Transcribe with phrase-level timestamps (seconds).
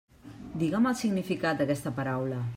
[0.61, 2.43] Digue'm el significat d'aquesta paraula.